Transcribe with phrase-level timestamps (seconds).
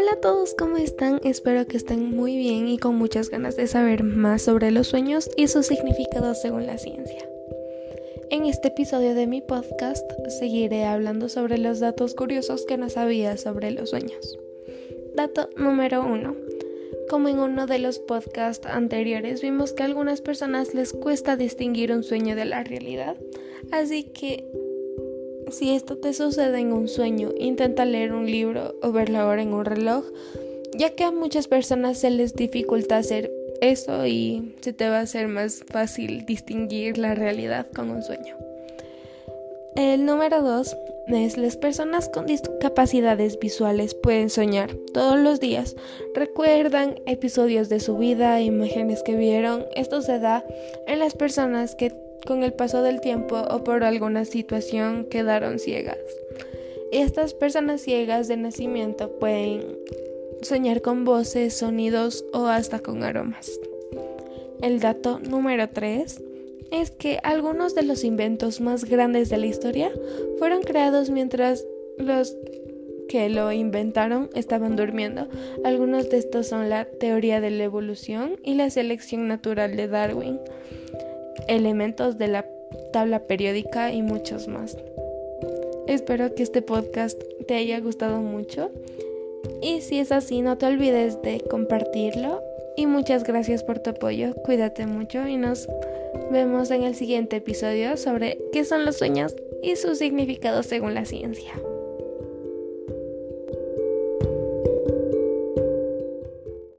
[0.00, 1.20] Hola a todos, ¿cómo están?
[1.24, 5.28] Espero que estén muy bien y con muchas ganas de saber más sobre los sueños
[5.36, 7.28] y su significado según la ciencia.
[8.30, 10.08] En este episodio de mi podcast
[10.38, 14.38] seguiré hablando sobre los datos curiosos que no sabía sobre los sueños.
[15.16, 16.36] Dato número 1.
[17.10, 21.90] Como en uno de los podcasts anteriores vimos que a algunas personas les cuesta distinguir
[21.90, 23.16] un sueño de la realidad,
[23.72, 24.48] así que
[25.50, 29.42] si esto te sucede en un sueño, intenta leer un libro o ver la hora
[29.42, 30.04] en un reloj,
[30.76, 33.30] ya que a muchas personas se les dificulta hacer
[33.60, 38.36] eso y se te va a hacer más fácil distinguir la realidad con un sueño.
[39.76, 40.76] El número 2
[41.08, 45.76] es las personas con discapacidades visuales pueden soñar todos los días,
[46.14, 49.64] recuerdan episodios de su vida, imágenes que vieron.
[49.74, 50.44] Esto se da
[50.86, 51.92] en las personas que
[52.26, 55.98] con el paso del tiempo o por alguna situación quedaron ciegas.
[56.92, 59.76] Estas personas ciegas de nacimiento pueden
[60.42, 63.50] soñar con voces, sonidos o hasta con aromas.
[64.62, 66.22] El dato número 3
[66.70, 69.90] es que algunos de los inventos más grandes de la historia
[70.38, 71.64] fueron creados mientras
[71.98, 72.36] los
[73.08, 75.28] que lo inventaron estaban durmiendo.
[75.64, 80.38] Algunos de estos son la teoría de la evolución y la selección natural de Darwin
[81.46, 82.46] elementos de la
[82.92, 84.76] tabla periódica y muchos más.
[85.86, 88.70] Espero que este podcast te haya gustado mucho
[89.62, 92.42] y si es así no te olvides de compartirlo
[92.76, 95.68] y muchas gracias por tu apoyo, cuídate mucho y nos
[96.30, 101.04] vemos en el siguiente episodio sobre qué son los sueños y su significado según la
[101.04, 101.54] ciencia.